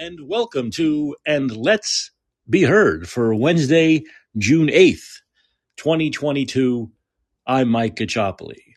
[0.00, 2.10] and welcome to And Let's
[2.48, 4.04] Be Heard for Wednesday,
[4.38, 5.20] June 8th,
[5.76, 6.90] 2022.
[7.46, 8.76] I'm Mike Gachopoli.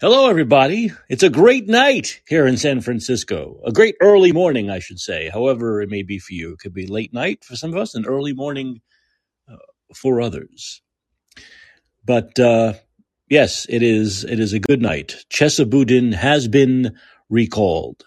[0.00, 0.92] Hello, everybody.
[1.10, 3.60] It's a great night here in San Francisco.
[3.66, 5.28] A great early morning, I should say.
[5.28, 6.54] However, it may be for you.
[6.54, 8.80] It could be late night for some of us and early morning
[9.46, 9.56] uh,
[9.94, 10.80] for others.
[12.02, 12.72] But uh,
[13.28, 14.24] yes, it is.
[14.24, 15.26] It is a good night.
[15.28, 16.96] Chesa Boudin has been
[17.28, 18.06] recalled.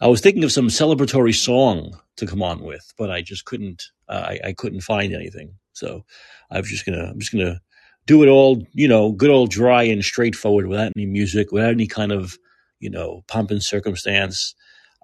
[0.00, 3.84] I was thinking of some celebratory song to come on with, but I just couldn't.
[4.08, 5.54] Uh, I, I couldn't find anything.
[5.72, 6.04] So
[6.50, 7.04] I was just gonna.
[7.10, 7.60] I'm just gonna
[8.06, 8.62] do it all.
[8.72, 12.36] You know, good old dry and straightforward, without any music, without any kind of
[12.78, 14.54] you know pomp and circumstance.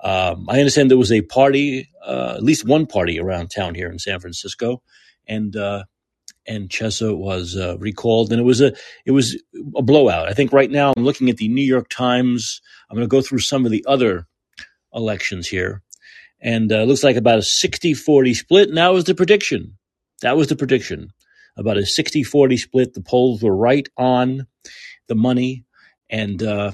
[0.02, 3.90] Um, I understand there was a party, uh, at least one party around town here
[3.90, 4.82] in San Francisco,
[5.26, 5.84] and uh,
[6.46, 8.74] and Chesa was uh, recalled, and it was a
[9.06, 9.40] it was
[9.76, 10.28] a blowout.
[10.28, 12.60] I think right now I'm looking at the New York Times.
[12.90, 14.26] I'm going to go through some of the other
[14.94, 15.82] elections here.
[16.40, 18.68] And uh, looks like about a 60 40 split.
[18.68, 19.76] And that was the prediction.
[20.22, 21.12] That was the prediction.
[21.56, 22.94] About a 60 40 split.
[22.94, 24.46] The polls were right on
[25.08, 25.64] the money.
[26.10, 26.72] And, uh,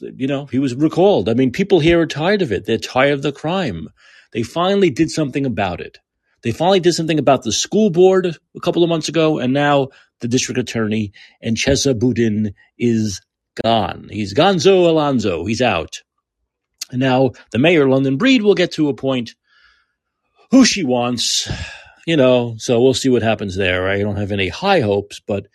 [0.00, 1.28] you know, he was recalled.
[1.28, 2.66] I mean, people here are tired of it.
[2.66, 3.88] They're tired of the crime.
[4.32, 5.98] They finally did something about it.
[6.42, 9.88] They finally did something about the school board a couple of months ago, and now
[10.20, 13.20] the district attorney and Chesa Boudin is
[13.62, 14.08] gone.
[14.10, 15.44] He's gonzo alonzo.
[15.44, 16.02] He's out.
[16.92, 19.34] Now the mayor, London Breed, will get to appoint
[20.50, 21.48] who she wants,
[22.06, 23.88] you know, so we'll see what happens there.
[23.88, 25.46] I don't have any high hopes, but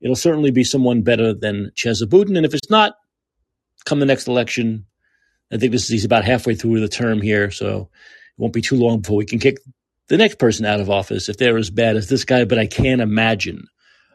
[0.00, 2.36] it'll certainly be someone better than Chesa Boudin.
[2.36, 2.94] And if it's not,
[3.84, 4.86] come the next election,
[5.52, 7.88] I think this is he's about halfway through the term here, so
[8.36, 9.58] it won't be too long before we can kick
[10.08, 12.44] the next person out of office if they're as bad as this guy.
[12.44, 13.66] But I can't imagine,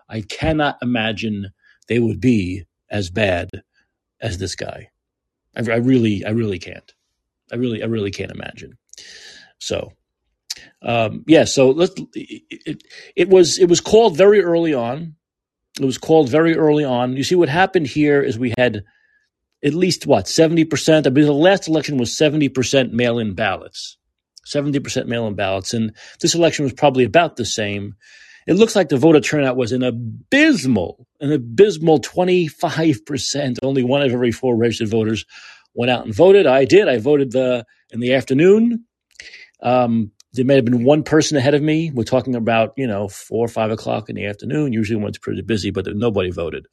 [0.08, 1.50] I cannot imagine
[1.88, 3.50] they would be as bad
[4.22, 4.90] as this guy.
[5.56, 6.94] I, I really, I really can't.
[7.52, 8.78] I really, I really can't imagine.
[9.58, 9.94] So,
[10.82, 11.46] um, yeah.
[11.46, 11.94] So let's.
[12.14, 12.84] It, it,
[13.16, 15.16] it was it was called very early on.
[15.80, 17.16] It was called very early on.
[17.16, 18.84] You see, what happened here is we had
[19.64, 21.08] at least what seventy percent.
[21.08, 23.98] I mean, the last election was seventy percent mail-in ballots,
[24.46, 27.96] seventy percent mail-in ballots, and this election was probably about the same.
[28.48, 33.58] It looks like the voter turnout was an abysmal, an abysmal 25%.
[33.62, 35.26] Only one of every four registered voters
[35.74, 36.48] went out and voted.
[36.48, 36.88] I did.
[36.88, 38.86] I voted the in the afternoon.
[39.62, 41.92] Um, there may have been one person ahead of me.
[41.92, 44.74] We're talking about you know four or five o'clock in the afternoon.
[44.74, 46.66] Usually when it's pretty busy, but nobody voted.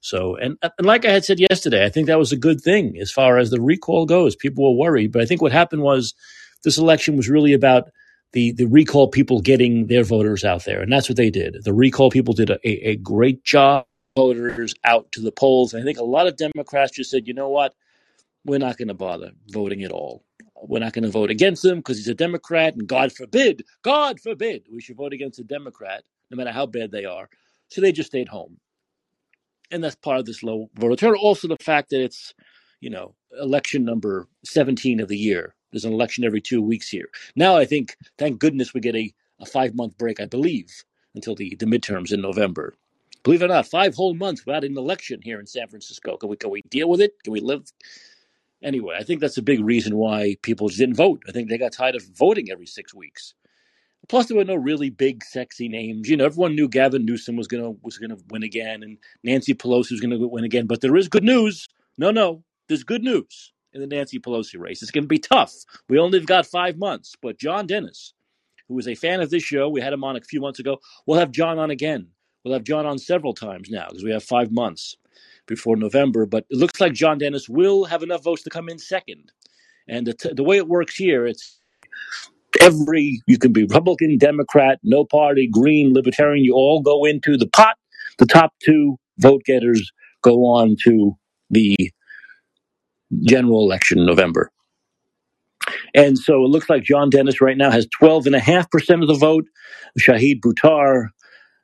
[0.00, 2.98] So and and like I had said yesterday, I think that was a good thing
[3.00, 4.34] as far as the recall goes.
[4.34, 6.14] People were worried, but I think what happened was
[6.64, 7.90] this election was really about
[8.32, 11.64] the the recall people getting their voters out there, and that's what they did.
[11.64, 13.86] The recall people did a, a great job.
[14.14, 15.72] Voters out to the polls.
[15.72, 17.74] And I think a lot of Democrats just said, you know what,
[18.44, 20.22] we're not going to bother voting at all.
[20.54, 24.20] We're not going to vote against him because he's a Democrat, and God forbid, God
[24.20, 27.30] forbid, we should vote against a Democrat, no matter how bad they are.
[27.68, 28.58] So they just stayed home,
[29.70, 31.18] and that's part of this low voter turnout.
[31.22, 32.34] Also, the fact that it's,
[32.80, 35.54] you know, election number seventeen of the year.
[35.72, 37.08] There's an election every two weeks here.
[37.34, 40.70] Now I think, thank goodness, we get a, a five month break, I believe,
[41.14, 42.74] until the, the midterms in November.
[43.24, 46.16] Believe it or not, five whole months without an election here in San Francisco.
[46.16, 47.14] Can we can we deal with it?
[47.24, 47.62] Can we live?
[48.62, 51.22] Anyway, I think that's a big reason why people just didn't vote.
[51.28, 53.34] I think they got tired of voting every six weeks.
[54.08, 56.08] Plus, there were no really big, sexy names.
[56.08, 59.92] You know, everyone knew Gavin Newsom was gonna was gonna win again, and Nancy Pelosi
[59.92, 60.66] was gonna win again.
[60.66, 61.68] But there is good news.
[61.98, 64.82] No, no, there's good news in the Nancy Pelosi race.
[64.82, 65.52] It's going to be tough.
[65.88, 68.14] We only have got five months, but John Dennis,
[68.68, 70.78] who is a fan of this show, we had him on a few months ago.
[71.06, 72.08] We'll have John on again.
[72.44, 74.96] We'll have John on several times now because we have five months
[75.46, 76.26] before November.
[76.26, 79.32] But it looks like John Dennis will have enough votes to come in second.
[79.88, 81.58] And the, t- the way it works here, it's
[82.60, 86.44] every you can be Republican, Democrat, no party, Green, Libertarian.
[86.44, 87.76] You all go into the pot.
[88.18, 89.90] The top two vote getters
[90.22, 91.16] go on to
[91.50, 91.76] the
[93.24, 94.50] general election in November.
[95.94, 99.44] And so it looks like John Dennis right now has 12.5% of the vote.
[100.00, 101.08] Shahid Buttar,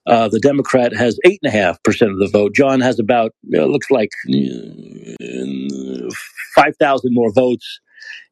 [0.07, 1.77] uh, the Democrat, has 8.5%
[2.13, 2.55] of the vote.
[2.55, 6.11] John has about, uh, looks like uh,
[6.55, 7.81] 5,000 more votes.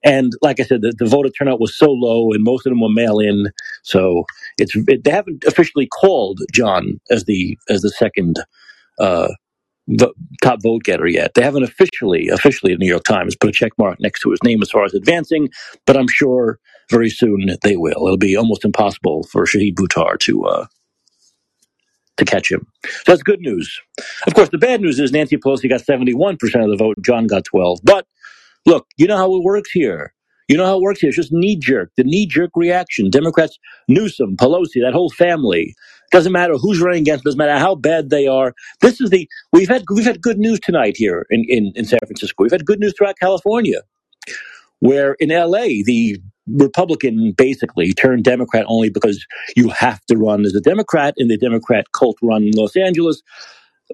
[0.05, 2.81] And like I said, the, the voter turnout was so low, and most of them
[2.81, 3.50] were mail in.
[3.82, 4.25] So
[4.56, 8.37] it's it, they haven't officially called John as the as the second
[9.00, 9.29] uh,
[9.88, 11.35] vo- top vote getter yet.
[11.35, 14.43] They haven't officially, officially, the New York Times put a check mark next to his
[14.44, 15.50] name as far as advancing,
[15.87, 16.59] but I'm sure
[16.91, 18.06] very soon they will.
[18.06, 20.67] It'll be almost impossible for Shahid Buttar to uh,
[22.19, 22.67] to catch him.
[22.87, 23.81] So that's good news.
[24.27, 26.35] Of course, the bad news is Nancy Pelosi got 71%
[26.65, 27.81] of the vote, John got 12.
[27.85, 28.06] But
[28.67, 30.15] look, you know how it works here.
[30.49, 31.09] You know how it works here?
[31.09, 33.11] It's just knee jerk, the knee jerk reaction.
[33.11, 35.75] Democrats, Newsom, Pelosi, that whole family.
[36.12, 37.25] Doesn't matter who's running against.
[37.25, 38.55] Doesn't matter how bad they are.
[38.81, 42.00] This is the we've had we've had good news tonight here in in, in San
[42.06, 42.44] Francisco.
[42.44, 43.82] We've had good news throughout California,
[44.81, 45.82] where in L.A.
[45.85, 46.19] the
[46.49, 49.26] Republican basically turned Democrat only because
[49.56, 53.23] you have to run as a Democrat, and the Democrat cult run in Los Angeles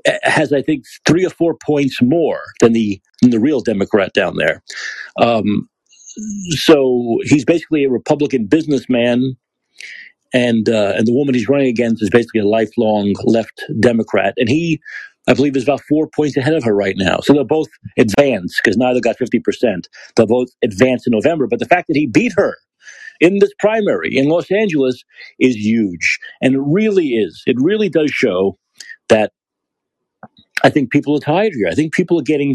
[0.06, 4.12] eh, has, I think, three or four points more than the than the real Democrat
[4.14, 4.62] down there.
[5.20, 5.68] Um,
[6.50, 9.36] so he's basically a Republican businessman,
[10.32, 14.48] and uh, and the woman he's running against is basically a lifelong left Democrat, and
[14.48, 14.80] he,
[15.28, 17.20] I believe, is about four points ahead of her right now.
[17.20, 17.68] So they'll both
[17.98, 19.88] advance because neither got fifty percent.
[20.16, 21.46] They'll both advance in November.
[21.48, 22.56] But the fact that he beat her
[23.20, 25.02] in this primary in Los Angeles
[25.38, 27.42] is huge, and it really is.
[27.46, 28.58] It really does show
[29.08, 29.32] that
[30.64, 31.68] I think people are tired here.
[31.68, 32.54] I think people are getting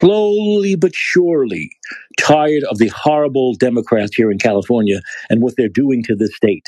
[0.00, 1.70] slowly but surely
[2.18, 6.66] tired of the horrible Democrats here in California and what they're doing to this state.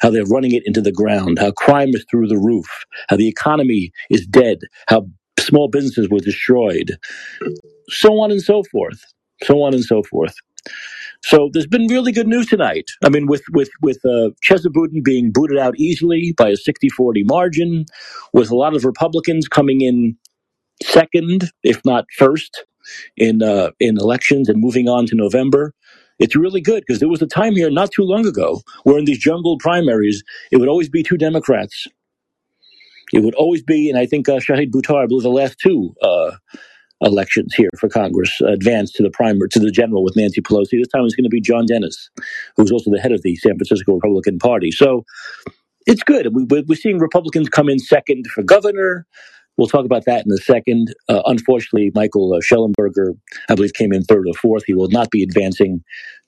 [0.00, 2.66] How they're running it into the ground, how crime is through the roof,
[3.08, 4.58] how the economy is dead,
[4.88, 5.06] how
[5.38, 6.98] small businesses were destroyed,
[7.90, 9.00] so on and so forth.
[9.44, 10.34] So on and so forth.
[11.24, 12.90] So there's been really good news tonight.
[13.04, 14.70] I mean, with with with uh, Chesa
[15.04, 17.86] being booted out easily by a 60-40 margin,
[18.32, 20.16] with a lot of Republicans coming in
[20.82, 22.64] second, if not first,
[23.16, 25.74] in uh, in elections and moving on to November.
[26.18, 29.04] It's really good because there was a time here not too long ago where in
[29.04, 31.86] these jungled primaries it would always be two Democrats.
[33.12, 35.94] It would always be, and I think uh, Shahid Buttar, I believe the last two
[36.02, 36.32] uh,
[37.00, 40.72] elections here for Congress advanced to the primary to the general with Nancy Pelosi.
[40.72, 42.10] This time it's going to be John Dennis,
[42.56, 44.70] who's also the head of the San Francisco Republican Party.
[44.70, 45.04] So
[45.86, 46.34] it's good.
[46.34, 49.06] We, we're seeing Republicans come in second for governor.
[49.58, 50.94] We'll talk about that in a second.
[51.08, 53.18] Uh, unfortunately, Michael uh, Shellenberger,
[53.48, 54.62] I believe, came in third or fourth.
[54.66, 55.82] He will not be advancing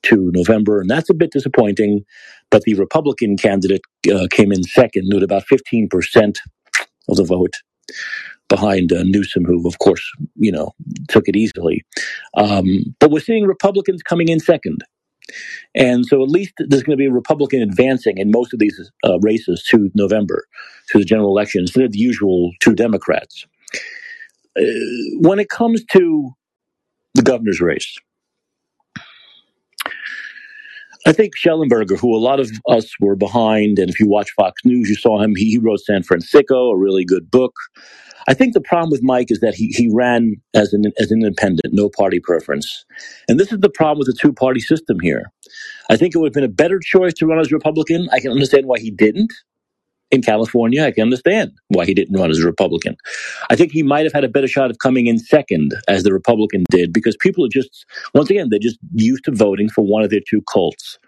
[0.05, 2.05] to November, and that's a bit disappointing.
[2.51, 3.83] But the Republican candidate
[4.13, 6.37] uh, came in second with about 15%
[7.09, 7.55] of the vote
[8.49, 10.03] behind uh, Newsom, who, of course,
[10.35, 10.73] you know,
[11.09, 11.85] took it easily.
[12.37, 14.83] Um, but we're seeing Republicans coming in second.
[15.75, 18.91] And so at least there's going to be a Republican advancing in most of these
[19.05, 20.47] uh, races to November,
[20.91, 23.47] to the general election, instead of the usual two Democrats.
[24.59, 24.63] Uh,
[25.21, 26.31] when it comes to
[27.15, 27.99] the governor's race,
[31.07, 34.63] I think Shellenberger, who a lot of us were behind, and if you watch Fox
[34.65, 35.35] News, you saw him.
[35.35, 37.55] He, he wrote San Fransicko, a really good book.
[38.29, 41.23] I think the problem with Mike is that he, he ran as an as an
[41.23, 42.85] independent, no party preference.
[43.29, 45.33] And this is the problem with the two party system here.
[45.91, 48.09] I think it would have been a better choice to run as Republican.
[48.13, 49.33] I can understand why he didn't
[50.11, 50.85] in California.
[50.85, 52.97] I can understand why he didn't run as a Republican.
[53.51, 56.13] I think he might have had a better shot of coming in second as the
[56.13, 60.03] Republican did because people are just, once again, they're just used to voting for one
[60.03, 60.99] of their two cults.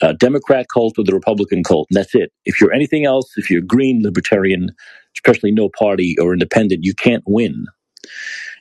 [0.00, 1.88] Uh, Democrat cult or the Republican cult.
[1.90, 2.32] And that's it.
[2.44, 4.70] If you're anything else, if you're green, libertarian,
[5.16, 7.66] especially no party or independent, you can't win.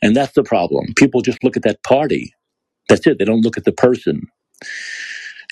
[0.02, 0.94] And that's the problem.
[0.96, 2.34] People just look at that party.
[2.90, 3.20] That's it.
[3.20, 4.22] They don't look at the person.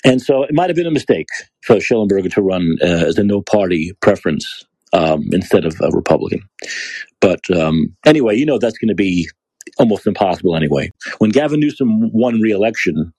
[0.06, 1.26] And so it might have been a mistake
[1.62, 6.40] for Shellenberger to run uh, as a no party preference um, instead of a Republican.
[7.20, 9.28] But um, anyway, you know that's going to be
[9.78, 10.92] almost impossible anyway.
[11.18, 13.12] When Gavin Newsom won re-election,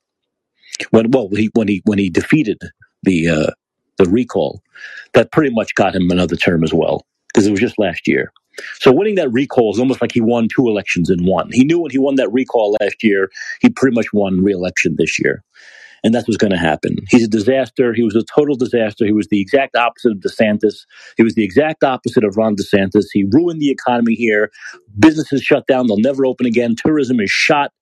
[0.91, 2.57] when well he when he when he defeated
[3.03, 3.51] the uh,
[3.97, 4.61] the recall,
[5.13, 8.31] that pretty much got him another term as well because it was just last year.
[8.79, 11.49] So winning that recall is almost like he won two elections in one.
[11.51, 13.29] He knew when he won that recall last year,
[13.61, 15.43] he pretty much won re-election this year.
[16.07, 16.95] And that's what's going to happen.
[17.09, 17.93] He's a disaster.
[17.93, 19.05] He was a total disaster.
[19.05, 20.85] He was the exact opposite of DeSantis.
[21.17, 23.07] He was the exact opposite of Ron DeSantis.
[23.11, 24.49] He ruined the economy here.
[24.97, 25.87] Businesses shut down.
[25.87, 26.75] They'll never open again.
[26.81, 27.73] Tourism is shot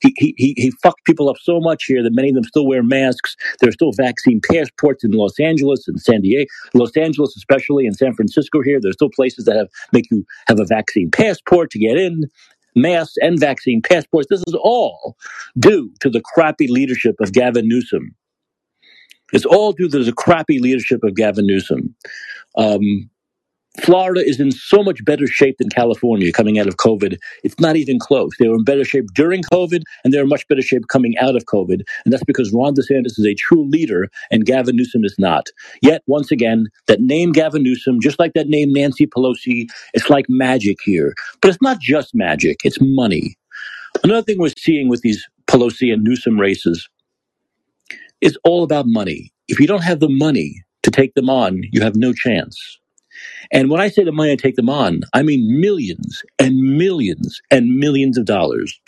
[0.00, 2.66] he, he, he he fucked people up so much here that many of them still
[2.66, 3.36] wear masks.
[3.60, 7.96] There are still vaccine passports in Los Angeles and San Diego, Los Angeles especially, and
[7.96, 8.78] San Francisco here.
[8.80, 12.24] There's still places that have make you have a vaccine passport to get in.
[12.74, 14.28] Masks and vaccine passports.
[14.30, 15.16] This is all
[15.58, 18.14] due to the crappy leadership of Gavin Newsom.
[19.32, 21.94] It's all due to the crappy leadership of Gavin Newsom.
[22.56, 23.10] Um,
[23.82, 27.18] Florida is in so much better shape than California coming out of COVID.
[27.42, 28.30] It's not even close.
[28.38, 31.34] They were in better shape during COVID, and they're in much better shape coming out
[31.34, 31.82] of COVID.
[32.04, 35.48] And that's because Ron DeSantis is a true leader, and Gavin Newsom is not.
[35.82, 40.26] Yet, once again, that name Gavin Newsom, just like that name Nancy Pelosi, it's like
[40.28, 41.14] magic here.
[41.42, 43.36] But it's not just magic, it's money.
[44.04, 46.88] Another thing we're seeing with these Pelosi and Newsom races
[48.20, 49.32] is all about money.
[49.48, 52.78] If you don't have the money to take them on, you have no chance.
[53.52, 57.40] And when I say the money I take them on, I mean millions and millions
[57.50, 58.78] and millions of dollars.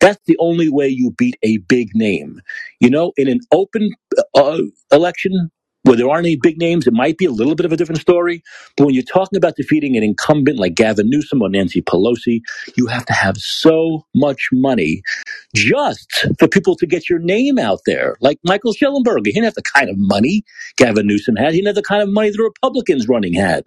[0.00, 2.40] That's the only way you beat a big name.
[2.80, 3.90] You know, in an open
[4.34, 4.60] uh,
[4.92, 5.50] election
[5.84, 8.00] where there aren't any big names, it might be a little bit of a different
[8.00, 8.42] story.
[8.76, 12.40] But when you're talking about defeating an incumbent like Gavin Newsom or Nancy Pelosi,
[12.76, 15.02] you have to have so much money
[15.54, 18.16] just for people to get your name out there.
[18.20, 20.42] Like Michael Shellenberger, he didn't have the kind of money
[20.76, 21.52] Gavin Newsom had.
[21.52, 23.64] He didn't have the kind of money the Republicans running had.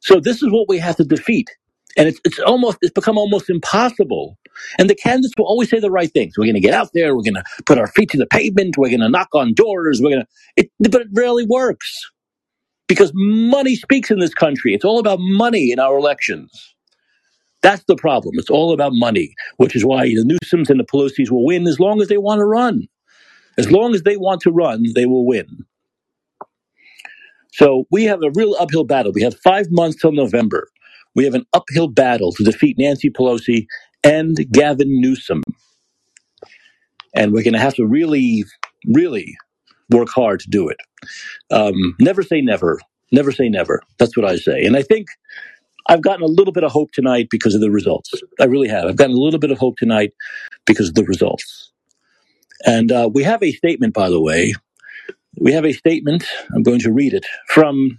[0.00, 1.50] So this is what we have to defeat.
[1.96, 4.38] And it's, it's almost, it's become almost impossible.
[4.78, 6.34] And the candidates will always say the right things.
[6.38, 7.16] We're going to get out there.
[7.16, 8.76] We're going to put our feet to the pavement.
[8.78, 10.00] We're going to knock on doors.
[10.02, 10.24] We're going
[10.58, 12.10] to, but it rarely works
[12.88, 14.74] because money speaks in this country.
[14.74, 16.74] It's all about money in our elections.
[17.62, 18.36] That's the problem.
[18.38, 21.80] It's all about money, which is why the Newsoms and the Pelosi's will win as
[21.80, 22.86] long as they want to run.
[23.58, 25.46] As long as they want to run, they will win.
[27.52, 29.12] So we have a real uphill battle.
[29.12, 30.68] We have five months till November.
[31.14, 33.66] We have an uphill battle to defeat Nancy Pelosi
[34.04, 35.42] and Gavin Newsom.
[37.14, 38.44] And we're going to have to really,
[38.86, 39.36] really
[39.90, 40.78] work hard to do it.
[41.50, 42.80] Um, never say never.
[43.12, 43.82] Never say never.
[43.98, 44.64] That's what I say.
[44.64, 45.08] And I think
[45.88, 48.12] I've gotten a little bit of hope tonight because of the results.
[48.40, 48.86] I really have.
[48.86, 50.12] I've gotten a little bit of hope tonight
[50.66, 51.72] because of the results.
[52.66, 54.54] And uh, we have a statement, by the way.
[55.38, 56.26] We have a statement.
[56.54, 57.98] I'm going to read it from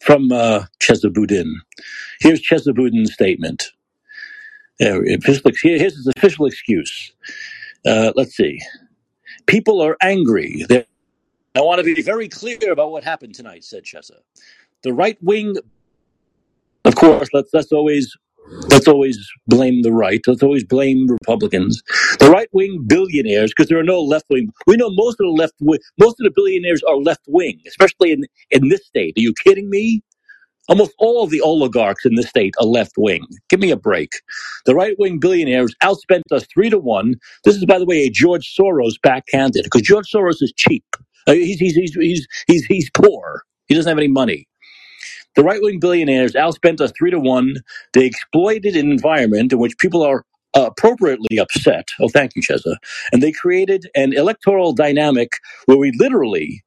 [0.00, 1.60] from uh, Chesa Boudin.
[2.20, 3.70] Here's Chesa Boudin's statement.
[4.78, 7.12] Here's his official excuse.
[7.86, 8.58] Uh, let's see.
[9.46, 10.64] People are angry.
[10.68, 10.84] They're,
[11.54, 14.18] I want to be very clear about what happened tonight, said Chesa.
[14.82, 15.56] The right wing,
[16.84, 18.16] of course, let's, let's always
[18.70, 20.20] let's always blame the right.
[20.26, 21.82] Let's always blame Republicans.
[22.18, 24.50] The right wing billionaires, because there are no left wing.
[24.66, 28.12] We know most of the left wing, most of the billionaires are left wing, especially
[28.12, 29.14] in in this state.
[29.16, 30.02] Are you kidding me?
[30.68, 33.26] Almost all of the oligarchs in this state are left wing.
[33.48, 34.10] Give me a break.
[34.66, 37.16] The right wing billionaires outspent us three to one.
[37.44, 40.84] This is, by the way, a George Soros backhanded because George Soros is cheap.
[41.26, 43.42] Uh, he's, he's, he's, he's, he's, he's poor.
[43.66, 44.46] He doesn't have any money.
[45.36, 47.56] The right wing billionaires outspent us three to one.
[47.94, 51.88] They exploited an environment in which people are appropriately upset.
[52.00, 52.76] Oh, thank you, Chesa.
[53.12, 55.32] And they created an electoral dynamic
[55.66, 56.62] where we literally,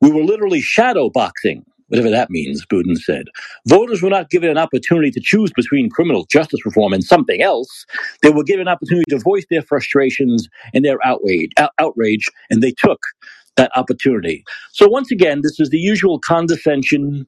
[0.00, 3.26] we were literally shadow boxing, whatever that means, Boudin said.
[3.68, 7.86] Voters were not given an opportunity to choose between criminal justice reform and something else.
[8.22, 12.62] They were given an opportunity to voice their frustrations and their outrage, out- outrage, and
[12.62, 13.00] they took
[13.56, 14.44] that opportunity.
[14.72, 17.26] So once again, this is the usual condescension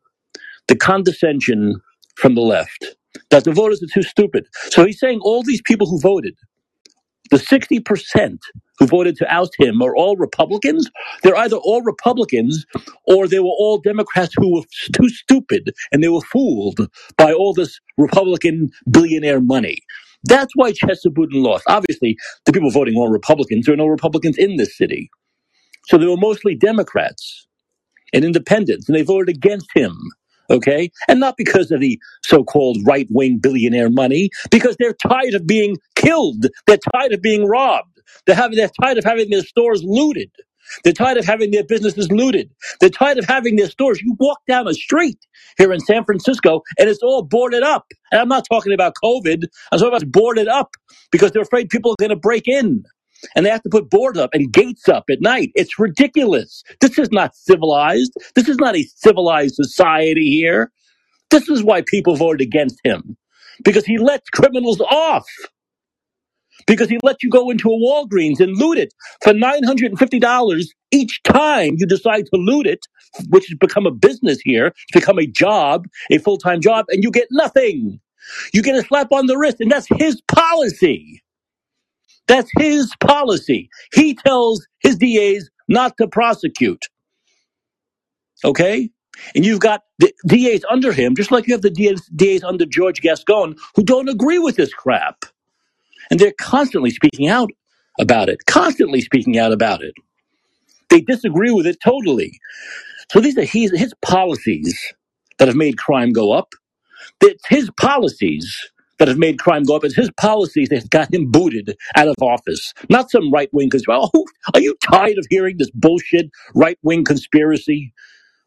[0.68, 1.80] the condescension
[2.16, 2.96] from the left
[3.30, 4.46] that the voters are too stupid.
[4.70, 6.34] So he's saying all these people who voted,
[7.30, 8.38] the 60%
[8.78, 10.90] who voted to oust him are all Republicans.
[11.22, 12.66] They're either all Republicans
[13.06, 17.54] or they were all Democrats who were too stupid and they were fooled by all
[17.54, 19.78] this Republican billionaire money.
[20.24, 21.64] That's why Chesa Boudin lost.
[21.68, 22.16] Obviously,
[22.46, 23.66] the people voting were Republicans.
[23.66, 25.10] There are no Republicans in this city.
[25.86, 27.46] So they were mostly Democrats
[28.14, 29.96] and independents, and they voted against him.
[30.50, 30.90] Okay.
[31.08, 35.46] And not because of the so called right wing billionaire money, because they're tired of
[35.46, 36.46] being killed.
[36.66, 38.00] They're tired of being robbed.
[38.26, 40.30] They're, having, they're tired of having their stores looted.
[40.84, 42.50] They're tired of having their businesses looted.
[42.80, 44.02] They're tired of having their stores.
[44.02, 45.18] You walk down a street
[45.58, 47.86] here in San Francisco and it's all boarded up.
[48.12, 49.44] And I'm not talking about COVID.
[49.72, 50.70] I'm talking about boarded up
[51.12, 52.84] because they're afraid people are going to break in
[53.36, 55.50] and they have to put boards up and gates up at night.
[55.54, 56.62] It's ridiculous.
[56.80, 58.12] This is not civilized.
[58.34, 60.72] This is not a civilized society here.
[61.30, 63.16] This is why people voted against him
[63.64, 65.26] because he lets criminals off.
[66.66, 71.76] Because he lets you go into a Walgreens and loot it for $950 each time
[71.78, 72.80] you decide to loot it,
[73.30, 77.04] which has become a business here, it's become a job, a full time job, and
[77.04, 78.00] you get nothing.
[78.54, 81.23] You get a slap on the wrist, and that's his policy.
[82.28, 83.68] That's his policy.
[83.94, 86.84] He tells his DAs not to prosecute.
[88.44, 88.90] Okay?
[89.34, 92.66] And you've got the DAs under him, just like you have the DAs, DAs under
[92.66, 95.24] George Gascon, who don't agree with this crap.
[96.10, 97.50] And they're constantly speaking out
[98.00, 99.94] about it, constantly speaking out about it.
[100.90, 102.40] They disagree with it totally.
[103.12, 104.78] So these are his, his policies
[105.38, 106.50] that have made crime go up.
[107.22, 109.84] It's his policies that have made crime go up.
[109.84, 114.10] It's his policies that got him booted out of office, not some right wing conspiracy.
[114.14, 114.24] Oh,
[114.54, 117.92] are you tired of hearing this bullshit right wing conspiracy?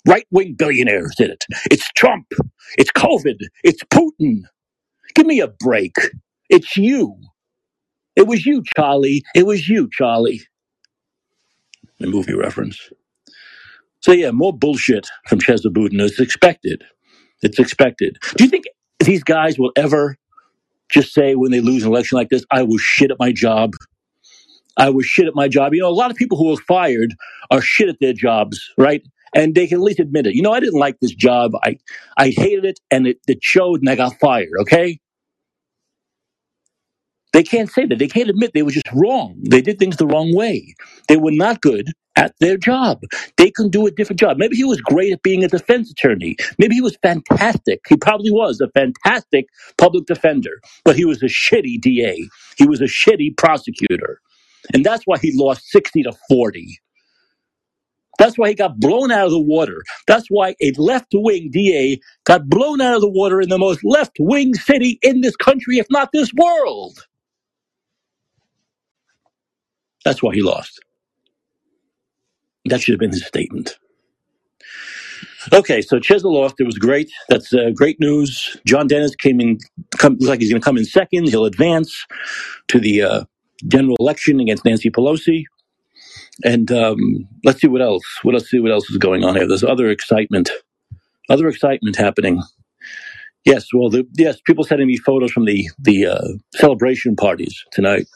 [0.07, 1.45] Right wing billionaires did it.
[1.71, 2.27] It's Trump.
[2.77, 3.37] It's COVID.
[3.63, 4.43] It's Putin.
[5.15, 5.95] Give me a break.
[6.49, 7.17] It's you.
[8.15, 9.23] It was you, Charlie.
[9.35, 10.41] It was you, Charlie.
[11.99, 12.91] The movie reference.
[14.01, 15.99] So yeah, more bullshit from Chesa Boudin.
[15.99, 16.83] It's expected.
[17.41, 18.17] It's expected.
[18.35, 18.65] Do you think
[18.99, 20.15] these guys will ever
[20.91, 23.74] just say when they lose an election like this, I was shit at my job.
[24.77, 25.74] I was shit at my job.
[25.74, 27.15] You know, a lot of people who are fired
[27.51, 29.03] are shit at their jobs, right?
[29.36, 30.36] And they can at least admit it.
[30.36, 31.51] You know, I didn't like this job.
[31.63, 31.77] I,
[32.17, 34.50] I hated it and it, it showed and I got fired.
[34.62, 35.00] Okay.
[37.34, 38.00] They can't say that.
[38.00, 39.38] They can't admit they were just wrong.
[39.50, 40.75] They did things the wrong way.
[41.08, 43.03] They were not good at their job.
[43.38, 44.38] They can do a different job.
[44.38, 46.38] Maybe he was great at being a defense attorney.
[46.59, 47.81] Maybe he was fantastic.
[47.89, 49.47] He probably was a fantastic
[49.79, 52.29] public defender, but he was a shitty DA.
[52.57, 54.21] He was a shitty prosecutor.
[54.74, 56.79] And that's why he lost 60 to 40.
[58.19, 59.83] That's why he got blown out of the water.
[60.07, 63.83] That's why a left wing DA got blown out of the water in the most
[63.83, 67.00] left wing city in this country, if not this world.
[70.05, 70.79] That's why he lost.
[72.69, 73.77] That should have been his statement.
[75.53, 76.53] Okay, so Chesa.
[76.59, 77.09] It was great.
[77.29, 78.57] That's uh, great news.
[78.65, 79.59] John Dennis came in,
[79.97, 81.29] come, looks like he's going to come in second.
[81.29, 82.05] He'll advance
[82.69, 83.24] to the uh,
[83.67, 85.45] general election against Nancy Pelosi.
[86.43, 88.03] And um, let's see what else.
[88.24, 88.50] What else?
[88.50, 89.47] See what else is going on here.
[89.47, 90.50] There's other excitement.
[91.29, 92.41] Other excitement happening.
[93.45, 98.07] Yes, well, the, yes, people sending me photos from the the uh, celebration parties tonight.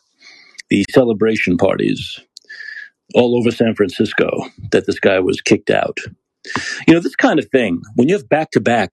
[0.69, 2.19] The celebration parties
[3.15, 4.29] all over San Francisco
[4.71, 5.97] that this guy was kicked out.
[6.87, 8.91] You know, this kind of thing, when you have back to back,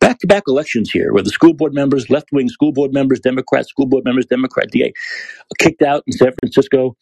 [0.00, 3.20] back to back elections here, where the school board members, left wing school board members,
[3.20, 4.92] Democrat school board members, Democrat DA,
[5.58, 6.96] kicked out in San Francisco,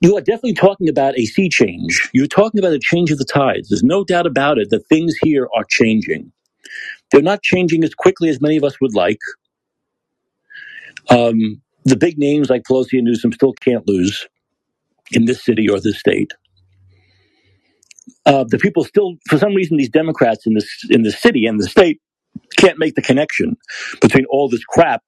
[0.00, 2.10] you are definitely talking about a sea change.
[2.12, 3.68] You're talking about a change of the tides.
[3.68, 6.32] There's no doubt about it that things here are changing.
[7.10, 9.20] They're not changing as quickly as many of us would like.
[11.10, 14.26] Um, the big names like Pelosi and Newsom still can't lose
[15.12, 16.32] in this city or this state.
[18.26, 21.60] Uh, the people still, for some reason, these Democrats in this in the city and
[21.60, 22.00] the state
[22.56, 23.56] can't make the connection
[24.00, 25.02] between all this crap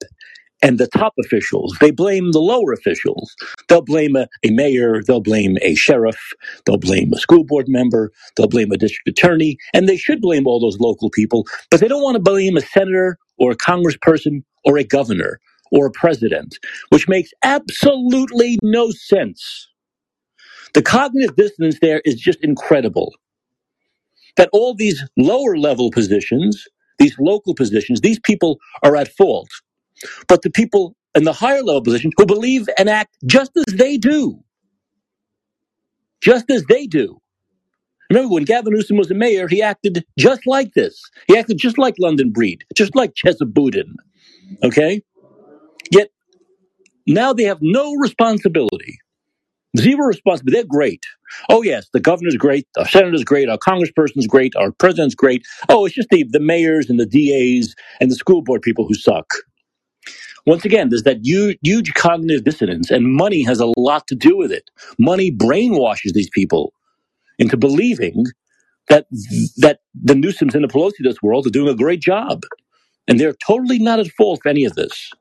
[0.62, 1.76] and the top officials.
[1.80, 3.34] They blame the lower officials.
[3.68, 6.18] They'll blame a, a, mayor, they'll blame a sheriff,
[6.64, 10.46] they'll blame a school board member, they'll blame a district attorney, and they should blame
[10.46, 14.42] all those local people, but they don't want to blame a senator or a congressperson
[14.64, 15.40] or a governor
[15.70, 19.68] or a president, which makes absolutely no sense.
[20.76, 23.14] The cognitive dissonance there is just incredible.
[24.36, 26.66] That all these lower level positions,
[26.98, 29.48] these local positions, these people are at fault.
[30.28, 33.96] But the people in the higher level positions who believe and act just as they
[33.96, 34.38] do,
[36.20, 37.22] just as they do.
[38.10, 41.00] Remember when Gavin Newsom was the mayor, he acted just like this.
[41.26, 43.96] He acted just like London Breed, just like Chesa Boudin.
[44.62, 45.00] Okay?
[45.90, 46.10] Yet
[47.06, 48.98] now they have no responsibility
[49.78, 50.56] Zero responsibility.
[50.62, 51.04] They're great.
[51.50, 55.44] Oh, yes, the governor's great, the senator's great, our congressperson's great, our president's great.
[55.68, 58.94] Oh, it's just the, the mayors and the DAs and the school board people who
[58.94, 59.26] suck.
[60.46, 64.36] Once again, there's that huge, huge cognitive dissonance, and money has a lot to do
[64.36, 64.70] with it.
[64.98, 66.72] Money brainwashes these people
[67.38, 68.26] into believing
[68.88, 69.06] that
[69.58, 72.44] that the Newsoms and the Pelosi of this world are doing a great job,
[73.08, 75.12] and they're totally not at fault for any of this.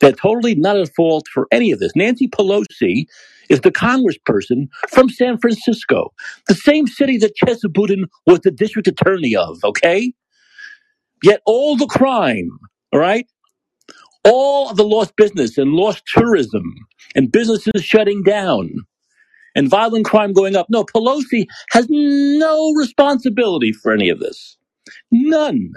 [0.00, 1.92] They're totally not at fault for any of this.
[1.96, 3.06] Nancy Pelosi
[3.48, 6.12] is the congressperson from San Francisco,
[6.48, 10.12] the same city that Chesa Boudin was the district attorney of, okay?
[11.22, 12.50] Yet all the crime,
[12.92, 13.26] all right?
[14.24, 16.74] All of the lost business and lost tourism
[17.14, 18.70] and businesses shutting down
[19.54, 20.66] and violent crime going up.
[20.70, 24.56] No, Pelosi has no responsibility for any of this.
[25.10, 25.72] None.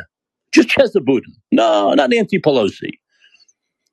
[0.54, 1.34] Just Chesa Boudin.
[1.52, 2.92] No, not Nancy Pelosi.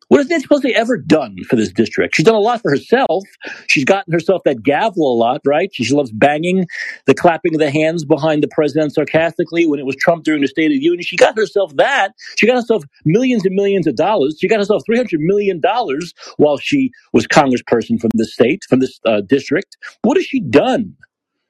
[0.08, 2.16] What has Nancy Pelosi ever done for this district?
[2.16, 3.24] She's done a lot for herself.
[3.68, 5.70] She's gotten herself that gavel a lot, right?
[5.72, 6.66] She loves banging
[7.06, 10.48] the clapping of the hands behind the president sarcastically when it was Trump during the
[10.48, 11.02] State of the Union.
[11.02, 12.12] She got herself that.
[12.36, 14.36] She got herself millions and millions of dollars.
[14.40, 15.60] She got herself $300 million
[16.36, 19.76] while she was congressperson from this state, from this uh, district.
[20.02, 20.94] What has she done?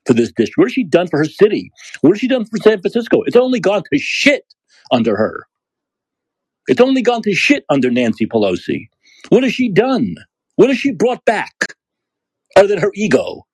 [0.06, 0.58] For this district?
[0.58, 1.70] What has she done for her city?
[2.02, 3.22] What has she done for San Francisco?
[3.24, 4.44] It's only gone to shit
[4.92, 5.46] under her.
[6.68, 8.88] It's only gone to shit under Nancy Pelosi.
[9.29, 10.14] What has she done?
[10.57, 11.55] What has she brought back
[12.57, 13.44] other than her ego?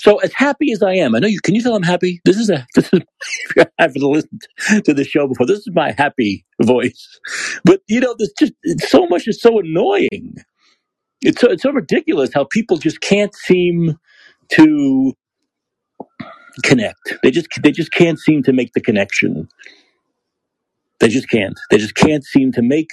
[0.00, 1.40] So as happy as I am, I know you.
[1.40, 2.20] Can you tell I'm happy?
[2.24, 2.66] This is a.
[2.76, 3.02] This is
[3.50, 4.42] if you haven't listened
[4.84, 5.46] to the show before.
[5.46, 7.20] This is my happy voice.
[7.64, 8.52] But you know, there's just
[8.90, 10.36] so much is so annoying.
[11.22, 13.98] It's so, it's so ridiculous how people just can't seem
[14.50, 15.14] to
[16.64, 17.14] connect.
[17.22, 19.48] They just they just can't seem to make the connection.
[21.02, 21.60] They just can't.
[21.70, 22.90] They just can't seem to make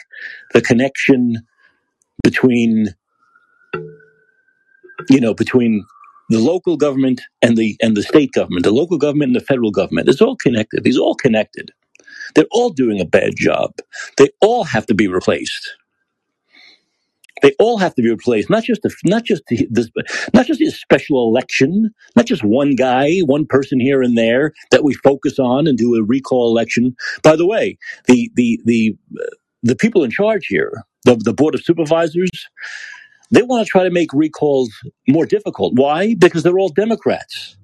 [0.53, 1.37] the connection
[2.23, 2.95] between,
[5.09, 5.85] you know, between
[6.29, 9.71] the local government and the and the state government, the local government and the federal
[9.71, 10.87] government, it's all connected.
[10.87, 11.71] It's all connected.
[12.35, 13.73] They're all doing a bad job.
[14.17, 15.77] They all have to be replaced.
[17.41, 18.49] They all have to be replaced.
[18.49, 19.89] Not just the, not just the, this,
[20.33, 21.91] not just a special election.
[22.15, 25.95] Not just one guy, one person here and there that we focus on and do
[25.95, 26.95] a recall election.
[27.23, 29.25] By the way, the the the uh,
[29.63, 32.29] the people in charge here, the the board of supervisors,
[33.31, 34.71] they want to try to make recalls
[35.07, 35.73] more difficult.
[35.75, 36.15] Why?
[36.15, 37.57] Because they're all Democrats.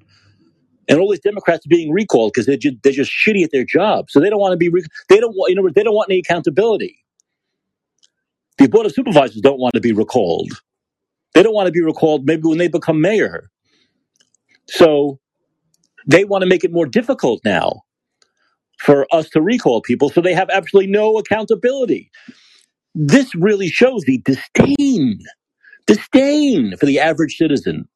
[0.87, 3.65] And all these Democrats are being recalled because they're just, they're just shitty at their
[3.65, 4.11] job.
[4.11, 4.69] So they don't want to be,
[5.09, 6.99] they don't want, you know, they don't want any accountability.
[8.57, 10.51] The Board of Supervisors don't want to be recalled.
[11.33, 13.49] They don't want to be recalled maybe when they become mayor.
[14.69, 15.19] So
[16.07, 17.83] they want to make it more difficult now
[18.79, 22.11] for us to recall people so they have absolutely no accountability.
[22.95, 25.19] This really shows the disdain,
[25.87, 27.87] disdain for the average citizen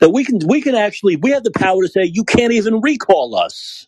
[0.00, 2.80] that we can we can actually we have the power to say you can't even
[2.80, 3.86] recall us.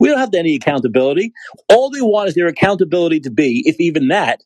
[0.00, 1.32] We don't have any accountability.
[1.68, 4.42] All they want is their accountability to be, if even that,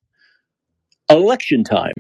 [1.11, 1.94] election time.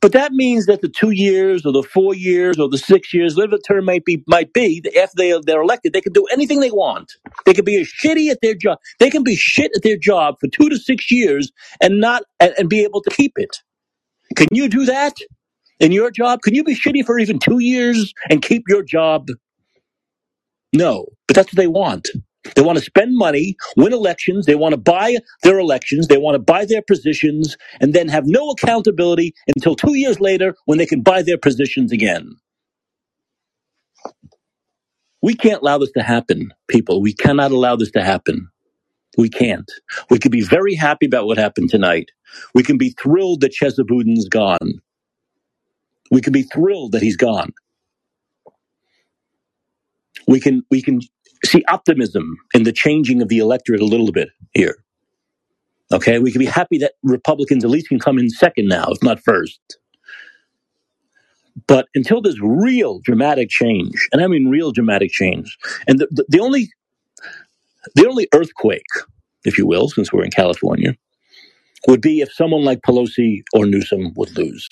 [0.00, 3.36] But that means that the two years or the four years or the six years,
[3.36, 6.60] whatever the term might be, might be, after they, they're elected, they can do anything
[6.60, 7.14] they want.
[7.46, 8.78] They can be as shitty at their job.
[9.00, 12.54] They can be shit at their job for two to six years and not and,
[12.58, 13.58] and be able to keep it.
[14.36, 15.14] Can you do that
[15.80, 16.42] in your job?
[16.42, 19.28] Can you be shitty for even two years and keep your job?
[20.74, 22.08] No, but that's what they want.
[22.56, 24.46] They want to spend money, win elections.
[24.46, 26.08] They want to buy their elections.
[26.08, 30.56] They want to buy their positions and then have no accountability until two years later
[30.66, 32.36] when they can buy their positions again.
[35.22, 37.02] We can't allow this to happen, people.
[37.02, 38.50] We cannot allow this to happen.
[39.18, 39.70] We can't.
[40.10, 42.10] We could be very happy about what happened tonight.
[42.54, 44.80] We can be thrilled that Chesa Boudin's gone.
[46.10, 47.52] We can be thrilled that he's gone.
[50.28, 51.00] We can we can
[51.44, 54.76] see optimism in the changing of the electorate a little bit here.
[55.92, 59.02] Okay, we can be happy that Republicans at least can come in second now, if
[59.02, 59.60] not first.
[61.66, 66.24] But until there's real dramatic change, and I mean real dramatic change, and the, the,
[66.28, 66.70] the only
[67.94, 68.86] the only earthquake,
[69.44, 70.96] if you will, since we're in California,
[71.88, 74.68] would be if someone like Pelosi or Newsom would lose.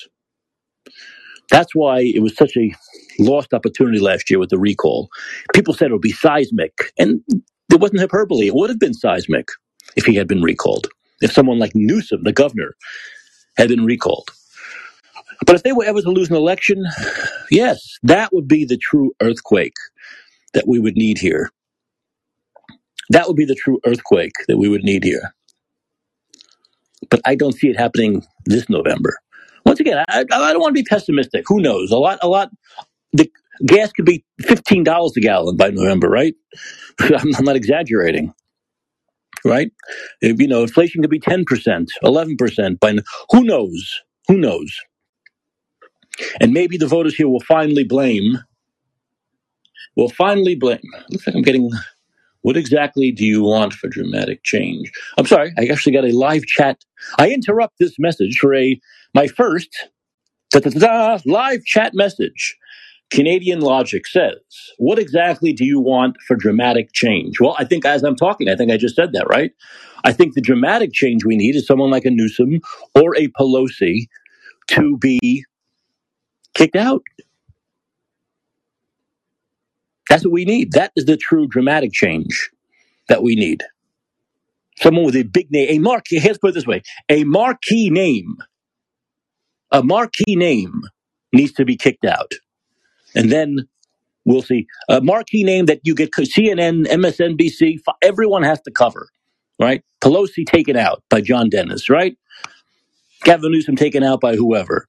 [1.50, 2.74] That's why it was such a
[3.18, 5.09] lost opportunity last year with the recall.
[5.54, 7.22] People said it would be seismic, and
[7.72, 8.48] it wasn't hyperbole.
[8.48, 9.48] It would have been seismic
[9.96, 10.88] if he had been recalled.
[11.22, 12.76] If someone like Newsom, the governor,
[13.59, 14.30] had been recalled.
[15.46, 16.85] But if they were ever to lose an election,
[17.50, 19.74] yes, that would be the true earthquake
[20.54, 21.50] that we would need here.
[23.11, 25.35] That would be the true earthquake that we would need here.
[27.11, 29.18] But I don't see it happening this November.
[29.66, 31.44] Once again, I, I don't want to be pessimistic.
[31.48, 31.90] Who knows?
[31.90, 32.50] A lot, a lot.
[33.12, 33.31] The
[33.66, 36.35] gas could be fifteen dollars a gallon by November, right?
[37.00, 38.33] I'm, not exaggerating,
[39.44, 39.72] right?
[40.20, 42.79] If, you know, inflation could be ten percent, eleven percent.
[42.79, 42.96] By
[43.31, 44.02] who knows?
[44.29, 44.72] Who knows?
[46.40, 48.38] And maybe the voters here will finally blame.
[49.96, 50.81] Will finally blame.
[51.11, 51.70] Looks like I'm getting.
[52.42, 54.92] What exactly do you want for dramatic change?
[55.18, 56.85] I'm sorry, I actually got a live chat.
[57.18, 58.81] I interrupt this message for a
[59.16, 59.70] my first
[60.52, 62.57] da-da-da-da, live chat message.
[63.11, 64.37] Canadian logic says,
[64.79, 67.40] What exactly do you want for dramatic change?
[67.40, 69.52] Well, I think as I'm talking, I think I just said that, right?
[70.05, 72.61] I think the dramatic change we need is someone like a Newsom
[72.94, 74.09] or a Pelosi
[74.68, 75.44] to be
[76.55, 77.02] kicked out.
[80.11, 80.72] That's what we need.
[80.72, 82.50] That is the true dramatic change
[83.09, 83.64] that we need.
[84.79, 88.37] Someone with a big name, a marquee, let's put it this way, a marquee name,
[89.70, 90.83] a marquee name
[91.33, 92.33] needs to be kicked out.
[93.14, 93.68] And then
[94.24, 94.66] we'll see.
[94.88, 99.09] A marquee name that you get CNN, MSNBC, everyone has to cover,
[99.61, 99.83] right?
[100.02, 102.16] Pelosi taken out by John Dennis, right?
[103.24, 104.88] Gavin Newsom taken out by whoever.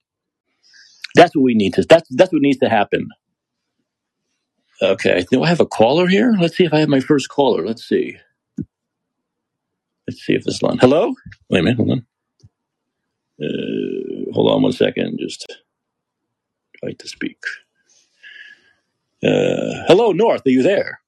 [1.14, 3.08] That's what we need to, that's, that's what needs to happen.
[4.82, 5.24] Okay.
[5.30, 6.34] Do I have a caller here?
[6.40, 7.66] Let's see if I have my first caller.
[7.66, 8.16] Let's see.
[10.08, 10.78] Let's see if this line.
[10.78, 11.14] Hello?
[11.50, 11.78] Wait a minute.
[11.78, 12.06] Hold on.
[13.42, 15.18] Uh, hold on one second.
[15.20, 15.58] Just
[16.78, 17.38] try to speak.
[19.24, 20.46] Uh, hello, North.
[20.46, 21.00] Are you there?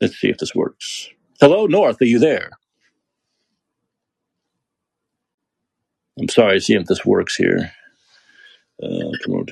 [0.00, 1.10] Let's see if this works.
[1.40, 2.00] Hello, North.
[2.02, 2.50] Are you there?
[6.20, 6.60] I'm sorry.
[6.60, 7.72] See if this works here.
[8.82, 9.46] Uh, come on.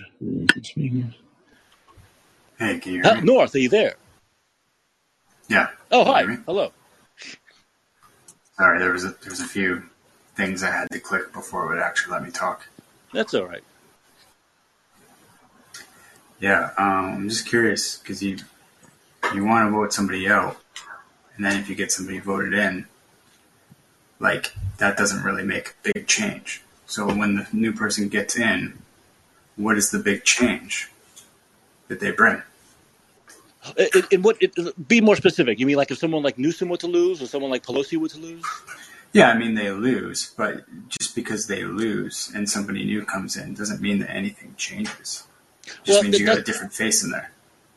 [2.59, 3.22] Hey, can you hear me?
[3.22, 3.94] North, are you there?
[5.48, 5.68] Yeah.
[5.90, 6.20] Oh, Can you hi.
[6.20, 6.38] hear me?
[6.46, 6.72] Hello.
[8.61, 9.85] Sorry, there was a, there was a few
[10.37, 12.68] things I had to click before it would actually let me talk.
[13.11, 13.64] That's all right.
[16.40, 18.37] Yeah, um, I'm just curious because you
[19.35, 20.59] you want to vote somebody out,
[21.37, 22.85] and then if you get somebody voted in,
[24.18, 26.61] like that doesn't really make a big change.
[26.85, 28.75] So when the new person gets in,
[29.57, 30.90] what is the big change
[31.88, 32.42] that they bring?
[33.77, 34.37] In, in what?
[34.40, 35.59] It, be more specific.
[35.59, 38.09] You mean like if someone like Newsom were to lose, or someone like Pelosi were
[38.09, 38.44] to lose?
[39.12, 43.55] Yeah, I mean they lose, but just because they lose and somebody new comes in
[43.55, 45.27] doesn't mean that anything changes.
[45.64, 47.33] It just Well, means you got a different face in there.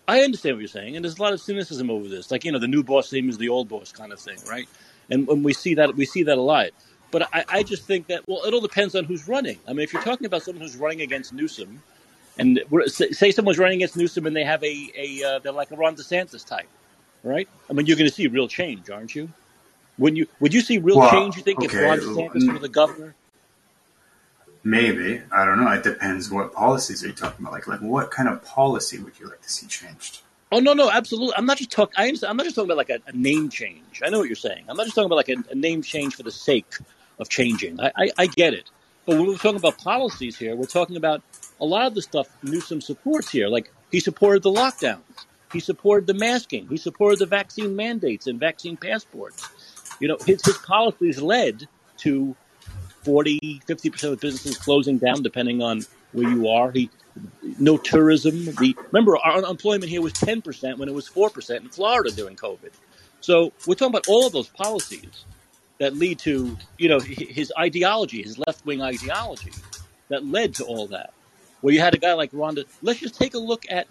[0.07, 2.29] I understand what you're saying, and there's a lot of cynicism over this.
[2.29, 4.67] Like you know, the new boss same as the old boss kind of thing, right?
[5.09, 6.69] And when we see that, we see that a lot.
[7.11, 9.59] But I, I just think that well, it all depends on who's running.
[9.67, 11.81] I mean, if you're talking about someone who's running against Newsom,
[12.37, 15.71] and say say someone's running against Newsom and they have a, a uh, they're like
[15.71, 16.67] a Ron DeSantis type,
[17.23, 17.47] right?
[17.69, 19.29] I mean, you're going to see real change, aren't you?
[19.97, 21.37] When you would you see real change?
[21.37, 23.15] You think if okay, Ron DeSantis were the governor?
[24.63, 25.71] maybe I don't know.
[25.71, 27.53] It depends what policies are you talking about.
[27.53, 30.21] Like, like what kind of policy would you like to see changed?
[30.51, 31.35] Oh no, no, absolutely.
[31.35, 31.93] I'm not just talking.
[31.97, 32.13] I.
[32.27, 34.01] I'm not just talking about like a, a name change.
[34.03, 34.65] I know what you're saying.
[34.69, 36.73] I'm not just talking about like a, a name change for the sake
[37.19, 37.79] of changing.
[37.79, 38.69] I, I, I get it.
[39.05, 41.21] But when we're talking about policies here, we're talking about
[41.59, 43.47] a lot of the stuff Newsom supports here.
[43.47, 48.39] Like he supported the lockdowns, he supported the masking, he supported the vaccine mandates and
[48.39, 49.47] vaccine passports.
[49.99, 52.35] You know, his his policies led to
[53.03, 55.81] 40, 50 percent of businesses closing down, depending on
[56.13, 56.71] where you are.
[56.71, 56.89] He
[57.59, 58.45] no tourism.
[58.45, 62.11] The remember our unemployment here was ten percent when it was four percent in Florida
[62.11, 62.71] during COVID.
[63.21, 65.25] So we're talking about all of those policies
[65.83, 69.51] that lead to you know his ideology, his left wing ideology,
[70.07, 71.13] that led to all that.
[71.59, 72.63] Where you had a guy like Ronda.
[72.81, 73.87] Let's just take a look at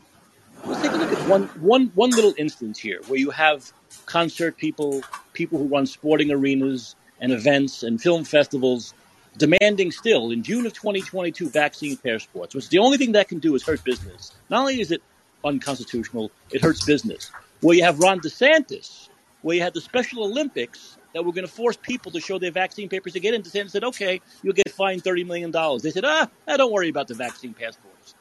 [0.64, 3.70] let's take a look at one one one little instance here where you have
[4.06, 5.02] concert people,
[5.34, 8.94] people who run sporting arenas and events and film festivals
[9.36, 13.54] demanding still in June of 2022 vaccine passports, which the only thing that can do
[13.54, 14.32] is hurt business.
[14.48, 15.02] Not only is it
[15.44, 17.30] unconstitutional, it hurts business.
[17.60, 19.08] Where you have Ron DeSantis,
[19.42, 22.50] where you had the Special Olympics that were going to force people to show their
[22.50, 23.42] vaccine papers to get in.
[23.42, 25.52] DeSantis said, okay, you'll get fined $30 million.
[25.82, 28.14] They said, ah, ah, don't worry about the vaccine passports.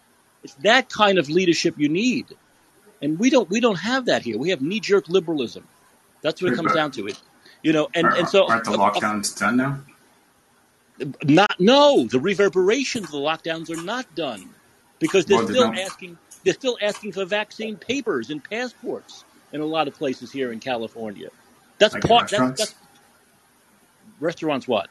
[0.44, 2.28] It's that kind of leadership you need.
[3.02, 4.38] And we don't, we don't have that here.
[4.38, 5.68] We have knee jerk liberalism.
[6.22, 7.08] That's what it comes down to.
[7.08, 7.20] It,
[7.64, 9.80] you know, and, and so aren't the uh, uh, lockdowns done now?
[11.24, 14.50] not no, the reverberations of the lockdowns are not done
[15.00, 19.66] because they're Well, still asking they're still asking for vaccine papers and passports in a
[19.66, 21.30] lot of places here in California.
[21.80, 22.76] That's Like part that's that's
[24.22, 24.90] restaurants what?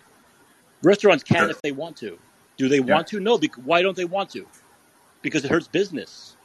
[0.82, 1.50] Restaurants can Sure.
[1.50, 2.18] if they want to.
[2.58, 2.94] Do they Yeah.
[2.94, 3.20] want to?
[3.20, 4.46] No, bec- why don't they want to?
[5.22, 6.36] Because it hurts business.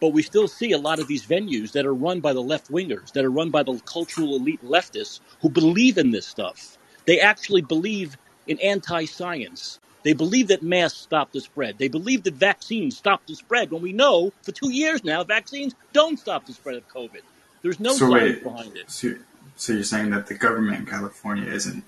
[0.00, 2.70] But we still see a lot of these venues that are run by the left
[2.70, 6.78] wingers, that are run by the cultural elite leftists who believe in this stuff.
[7.06, 9.80] They actually believe in anti science.
[10.04, 11.78] They believe that masks stop the spread.
[11.78, 15.74] They believe that vaccines stop the spread when we know for two years now vaccines
[15.92, 17.22] don't stop the spread of COVID.
[17.62, 18.86] There's no So science wait, behind it.
[18.86, 19.14] so,
[19.56, 21.84] so you're saying that the government in California isn't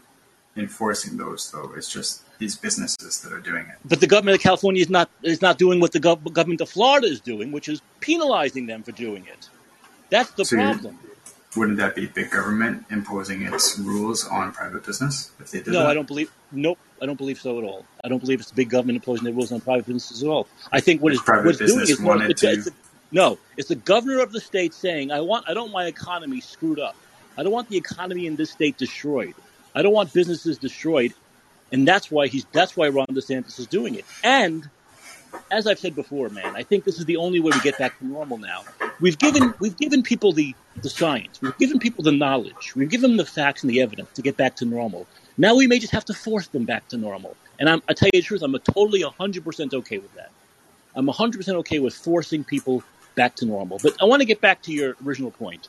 [0.56, 1.72] enforcing those, though?
[1.76, 3.76] It's just these businesses that are doing it.
[3.84, 6.70] But the government of California is not is not doing what the gov- government of
[6.70, 9.48] Florida is doing, which is penalizing them for doing it.
[10.10, 11.00] That's the So problem.
[11.56, 15.80] wouldn't that be big government imposing its rules on private business if they did No,
[15.86, 16.30] I don't believe.
[16.52, 17.88] Nope, I don't believe so at all.
[18.04, 20.48] I don't believe it's the big government imposing their rules on private businesses at all.
[20.72, 22.48] I think what If it's what private it's doing business is no, wanted it's, to,
[22.52, 22.68] it's
[23.12, 26.40] no, it's the governor of the state saying, "I want, I don't want my economy
[26.40, 26.96] screwed up.
[27.38, 29.36] I don't want the economy in this state destroyed.
[29.76, 31.14] I don't want businesses destroyed."
[31.72, 34.04] And that's why he's that's why Ron DeSantis is doing it.
[34.24, 34.68] And
[35.50, 37.98] as I've said before, man, I think this is the only way we get back
[37.98, 38.64] to normal now.
[39.00, 43.10] We've given we've given people the, the science, we've given people the knowledge, we've given
[43.10, 45.06] them the facts and the evidence to get back to normal.
[45.38, 47.36] Now we may just have to force them back to normal.
[47.58, 50.30] And I'm, I tell you the truth, I'm a totally 100% okay with that.
[50.94, 52.82] I'm 100% okay with forcing people
[53.14, 53.78] back to normal.
[53.82, 55.68] But I want to get back to your original point.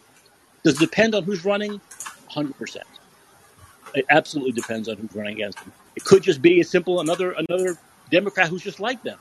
[0.64, 1.82] Does it depend on who's running?
[2.30, 2.78] 100%.
[3.96, 5.72] It absolutely depends on who's running against them.
[5.96, 7.78] It could just be a simple another another
[8.12, 9.20] Democrat who's just like them.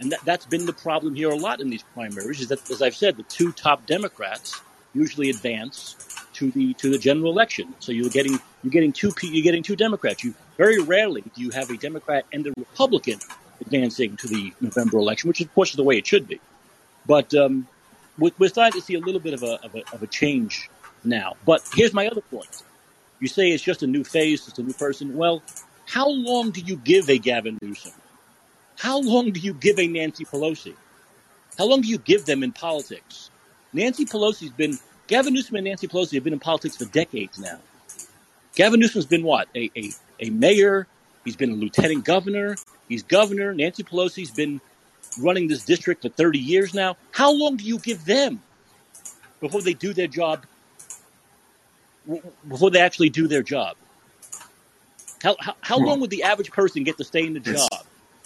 [0.00, 2.80] And that, that's been the problem here a lot in these primaries is that, as
[2.80, 4.60] I've said, the two top Democrats
[4.94, 5.96] usually advance
[6.34, 7.74] to the to the general election.
[7.80, 10.24] So you're getting you're getting two you're getting two Democrats.
[10.24, 13.18] You very rarely do you have a Democrat and a Republican
[13.60, 16.40] advancing to the November election, which is of course is the way it should be.
[17.06, 17.66] But um,
[18.18, 20.70] we're starting to see a little bit of a, of a of a change
[21.04, 21.36] now.
[21.44, 22.62] But here's my other point:
[23.20, 25.16] you say it's just a new face, it's a new person.
[25.16, 25.42] Well,
[25.86, 27.92] how long do you give a Gavin Newsom?
[28.78, 30.74] How long do you give a Nancy Pelosi?
[31.58, 33.30] How long do you give them in politics?
[33.72, 37.58] Nancy Pelosi's been, Gavin Newsom and Nancy Pelosi have been in politics for decades now.
[38.54, 39.48] Gavin Newsom's been what?
[39.54, 40.86] A, a, a mayor.
[41.24, 42.56] He's been a lieutenant governor.
[42.88, 43.52] He's governor.
[43.54, 44.60] Nancy Pelosi's been
[45.20, 46.96] running this district for 30 years now.
[47.12, 48.42] How long do you give them
[49.40, 50.46] before they do their job?
[52.48, 53.76] Before they actually do their job?
[55.22, 57.68] How, how, how long would the average person get to stay in the job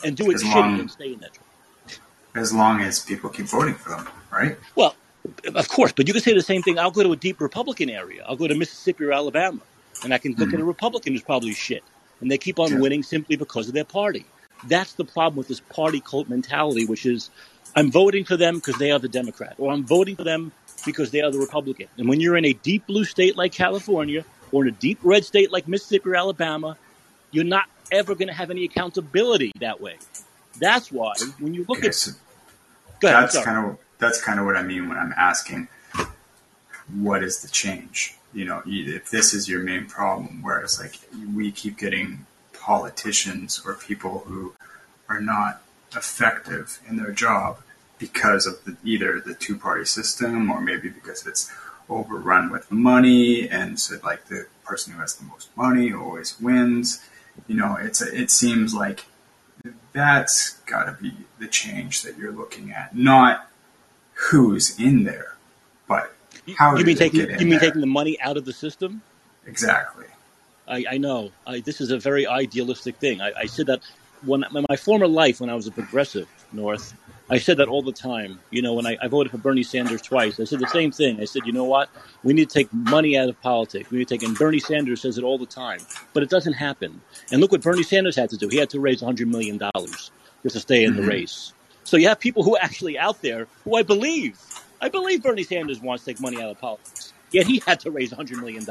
[0.05, 1.99] and do it shitty long, and stay in that job?
[2.35, 4.57] As long as people keep voting for them, right?
[4.77, 4.95] Well,
[5.55, 6.79] of course, but you can say the same thing.
[6.79, 8.25] I'll go to a deep Republican area.
[8.27, 9.61] I'll go to Mississippi or Alabama,
[10.03, 10.55] and I can look mm-hmm.
[10.55, 11.83] at a Republican who's probably shit,
[12.21, 12.79] and they keep on yeah.
[12.79, 14.25] winning simply because of their party.
[14.67, 17.31] That's the problem with this party cult mentality, which is
[17.75, 20.53] I'm voting for them because they are the Democrat, or I'm voting for them
[20.85, 21.89] because they are the Republican.
[21.99, 25.25] And when you're in a deep blue state like California, or in a deep red
[25.25, 26.77] state like Mississippi or Alabama,
[27.31, 29.97] you're not ever going to have any accountability that way.
[30.59, 32.13] That's why when you look okay, at so
[33.01, 35.69] that's kind of that's kind of what I mean when I'm asking
[36.93, 38.17] what is the change.
[38.33, 40.99] You know, if this is your main problem, whereas like
[41.35, 44.55] we keep getting politicians or people who
[45.09, 45.63] are not
[45.95, 47.59] effective in their job
[47.99, 51.51] because of the, either the two party system or maybe because it's
[51.89, 57.05] overrun with money and so like the person who has the most money always wins
[57.47, 59.05] you know, it's a, it seems like
[59.93, 63.49] that's got to be the change that you're looking at, not
[64.15, 65.37] who's in there,
[65.89, 66.15] but
[66.57, 67.61] how you mean taking you mean there?
[67.61, 69.03] taking the money out of the system?
[69.47, 70.07] Exactly.
[70.67, 71.31] I, I know.
[71.47, 73.21] I, this is a very idealistic thing.
[73.21, 73.83] I, I said that
[74.25, 76.95] when in my former life, when I was a progressive North,
[77.31, 78.39] I said that all the time.
[78.51, 81.21] You know, when I, I, voted for Bernie Sanders twice, I said the same thing.
[81.21, 81.89] I said, you know what?
[82.23, 83.91] We need to take money out of politics.
[83.91, 85.81] We need to take, and Bernie Sanders says it all the time,
[86.13, 87.01] but it doesn't happen.
[87.33, 88.49] And look what Bernie Sanders had to do.
[88.49, 91.01] He had to raise $100 million just to stay in mm-hmm.
[91.01, 91.55] the race.
[91.85, 94.39] So you have people who are actually out there who I believe,
[94.81, 97.13] I believe Bernie Sanders wants to take money out of politics.
[97.31, 98.67] Yet he had to raise $100 million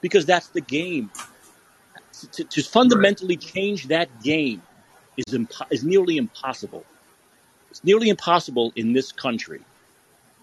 [0.00, 1.10] because that's the game.
[2.32, 4.62] To, to fundamentally change that game
[5.16, 6.84] is, impo- is nearly impossible.
[7.72, 9.62] It's nearly impossible in this country.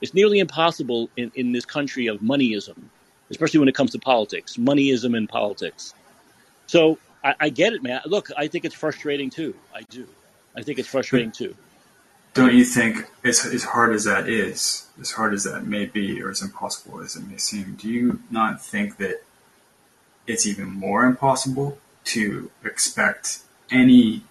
[0.02, 2.76] It's nearly impossible in, in this country of moneyism,
[3.30, 5.94] especially when it comes to politics, moneyism in politics.
[6.66, 8.02] So I, I get it, man.
[8.08, 9.54] Look, I think it's frustrating too.
[9.76, 10.08] I do.
[10.58, 11.56] I think it's frustrating too.
[12.34, 16.24] Don't you think, as, as hard as that is, as hard as that may be,
[16.24, 19.22] or as impossible as it may seem, do you not think that
[20.26, 24.24] it's even more impossible to expect any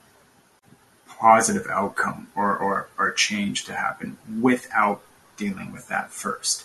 [1.19, 5.03] positive outcome or, or, or change to happen without
[5.37, 6.65] dealing with that first?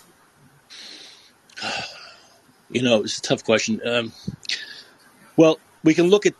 [2.70, 3.80] You know, it's a tough question.
[3.84, 4.12] Um,
[5.36, 6.34] well, we can look at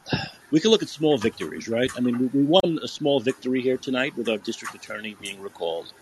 [0.50, 1.90] we can look at small victories, right?
[1.96, 5.40] I mean, we, we won a small victory here tonight with our district attorney being
[5.40, 5.92] recalled.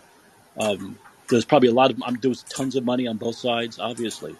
[0.59, 0.97] Um,
[1.29, 3.79] there's probably a lot of um, there was tons of money on both sides.
[3.79, 4.35] Obviously,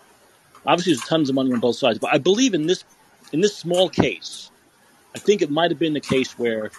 [0.66, 2.00] obviously, there's tons of money on both sides.
[2.00, 2.84] But I believe in this
[3.32, 4.52] in this small case,
[5.16, 6.72] I think it might have been the case where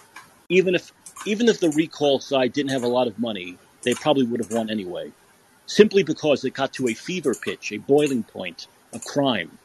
[0.49, 0.91] even if
[1.25, 4.51] even if the recall side didn't have a lot of money, they probably would have
[4.51, 5.11] won anyway,
[5.65, 9.57] simply because it got to a fever pitch, a boiling point of crime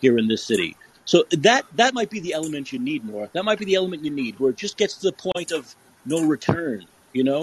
[0.00, 0.76] here in this city.
[1.04, 3.32] So that that might be the element you need, North.
[3.32, 5.74] That might be the element you need, where it just gets to the point of
[6.04, 6.86] no return.
[7.12, 7.42] You know,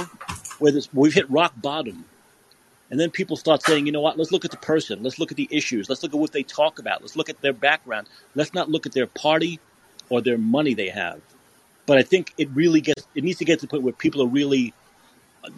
[0.60, 2.06] where this, we've hit rock bottom,
[2.91, 4.19] and then people start saying, you know what?
[4.19, 5.02] Let's look at the person.
[5.02, 5.89] Let's look at the issues.
[5.89, 7.02] Let's look at what they talk about.
[7.02, 8.08] Let's look at their background.
[8.36, 9.60] Let's not look at their party
[10.10, 11.22] or their money they have.
[11.86, 14.22] But I think it really gets it needs to get to the point where people
[14.24, 14.74] are really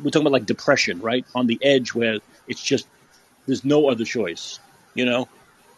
[0.04, 1.26] we're talking about like depression, right?
[1.36, 2.88] On the edge where it's just
[3.46, 4.60] there's no other choice,
[4.94, 5.28] you know?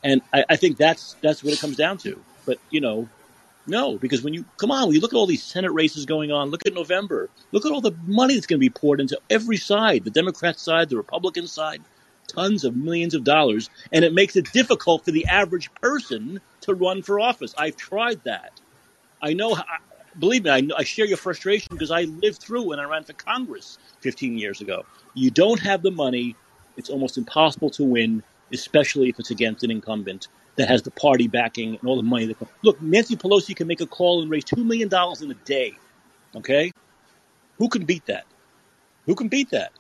[0.04, 2.20] And I, I think that's that's what it comes down to.
[2.46, 3.10] But, you know,
[3.66, 6.32] no, because when you come on, when you look at all these Senate races going
[6.32, 9.20] on, look at November, look at all the money that's going to be poured into
[9.30, 11.82] every side, the Democrat side, the Republican side,
[12.28, 16.74] tons of millions of dollars, and it makes it difficult for the average person to
[16.74, 17.54] run for office.
[17.58, 18.52] I've tried that.
[19.22, 19.58] I know
[20.20, 23.14] believe me, I, I share your frustration because I lived through when I ran for
[23.14, 24.86] Congress 15 years ago.
[25.14, 26.36] You don't have the money;
[26.76, 31.28] it's almost impossible to win, especially if it's against an incumbent that has the party
[31.28, 32.26] backing and all the money.
[32.26, 35.36] That look, Nancy Pelosi can make a call and raise two million dollars in a
[35.36, 35.74] day.
[36.36, 36.72] Okay,
[37.58, 38.26] who can beat that?
[39.06, 39.72] Who can beat that?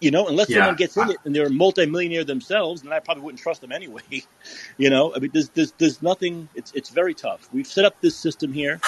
[0.00, 0.58] You know, unless yeah.
[0.58, 3.72] someone gets in it and they're a multimillionaire themselves, and I probably wouldn't trust them
[3.72, 4.02] anyway.
[4.76, 7.48] you know, I mean, there's, there's, there's nothing, it's, it's very tough.
[7.52, 8.80] We've set up this system here,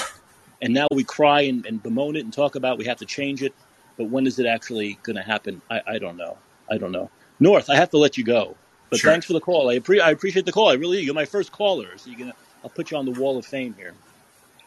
[0.63, 3.43] and now we cry and, and bemoan it and talk about we have to change
[3.43, 3.55] it.
[3.97, 5.63] But when is it actually going to happen?
[5.71, 6.37] I, I don't know.
[6.71, 7.11] I don't know.
[7.41, 8.57] North, I have to let you go.
[8.91, 9.11] But sure.
[9.11, 9.71] thanks for the call.
[9.71, 10.69] I, I appreciate the call.
[10.69, 12.35] I really, you're my first caller, so you're gonna.
[12.65, 13.95] I'll put you on the wall of fame here.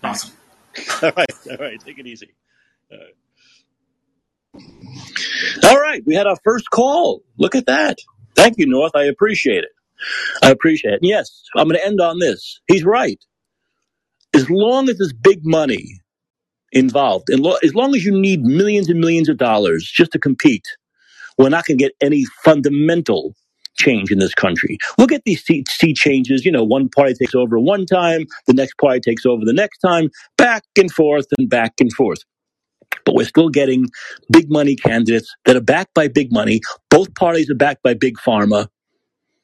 [0.03, 0.33] Awesome.
[1.01, 1.79] all right, all right.
[1.79, 2.31] Take it easy.
[5.63, 6.03] All right.
[6.05, 7.23] We had our first call.
[7.37, 7.97] Look at that.
[8.35, 8.93] Thank you, North.
[8.95, 9.71] I appreciate it.
[10.43, 10.99] I appreciate it.
[11.03, 12.61] Yes, I'm going to end on this.
[12.67, 13.19] He's right.
[14.33, 15.95] As long as there's big money,
[16.71, 17.29] involved.
[17.29, 20.65] And lo- as long as you need millions and millions of dollars just to compete,
[21.37, 23.35] we're not going to get any fundamental
[23.77, 24.77] change in this country.
[24.97, 26.45] We'll get these seat, seat changes.
[26.45, 29.79] You know, one party takes over one time, the next party takes over the next
[29.79, 32.19] time, back and forth and back and forth.
[33.11, 33.89] But we're still getting
[34.31, 36.61] big money candidates that are backed by big money.
[36.89, 38.67] Both parties are backed by big pharma.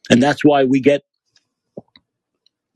[0.09, 1.01] And that's why we get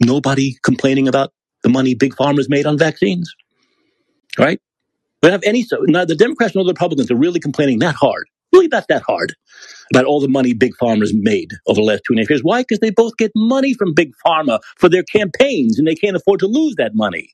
[0.02, 1.32] nobody complaining about
[1.64, 3.34] the money big pharma's made on vaccines.
[4.38, 4.60] Right?
[5.24, 7.96] We don't have any so now the Democrats and the Republicans are really complaining that
[7.96, 8.28] hard.
[8.52, 9.34] Really not that hard
[9.94, 12.42] about all the money big pharma's made over the last two and a half years.
[12.44, 12.64] Why?
[12.64, 16.42] Because they both get money from big pharma for their campaigns and they can't afford
[16.42, 17.30] to lose that money.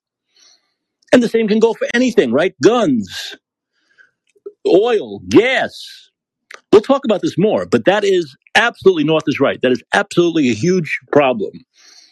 [1.12, 2.54] And the same can go for anything, right?
[2.62, 3.36] Guns,
[4.68, 6.10] oil, gas.
[6.72, 9.62] We'll talk about this more, but that is absolutely North is right.
[9.62, 11.54] That is absolutely a huge problem.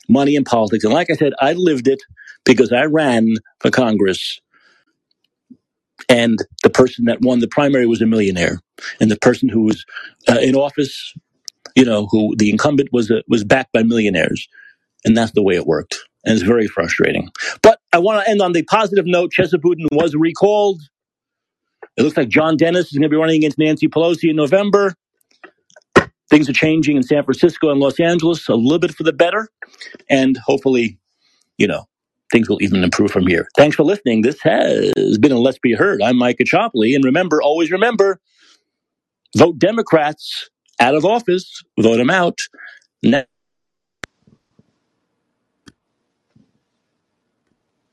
[0.08, 0.84] Money and politics.
[0.84, 2.02] And like I said, I lived it
[2.46, 4.40] because I ran for Congress
[6.10, 8.60] and the person that won the primary was a millionaire.
[9.00, 9.86] And the person who was
[10.28, 11.14] uh, in office,
[11.76, 14.48] you know, who the incumbent was, uh, was backed by millionaires.
[15.06, 15.98] And that's the way it worked.
[16.26, 17.30] And it's very frustrating.
[17.62, 19.32] But I want to end on the positive note.
[19.32, 20.82] Chesa Boudin was recalled.
[21.98, 24.96] It looks like John Dennis is going to be running against Nancy Pelosi in November.
[26.30, 29.48] Things are changing in San Francisco and Los Angeles a little bit for the better.
[30.10, 30.98] And hopefully,
[31.58, 31.86] you know,
[32.32, 33.48] things will even improve from here.
[33.56, 34.24] Thanks for listening.
[34.24, 36.02] This has been a Let's Be Heard.
[36.02, 36.96] I'm Micah Chopley.
[36.96, 38.20] And remember, always remember,
[39.38, 42.40] vote Democrats out of office, vote them out.